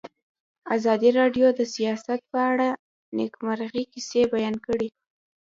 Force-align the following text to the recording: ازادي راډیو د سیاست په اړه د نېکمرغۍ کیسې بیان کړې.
ازادي 0.75 1.09
راډیو 1.19 1.47
د 1.59 1.61
سیاست 1.75 2.19
په 2.31 2.39
اړه 2.51 2.69
د 2.75 2.77
نېکمرغۍ 3.17 3.83
کیسې 3.93 4.21
بیان 4.33 4.55
کړې. 4.65 4.89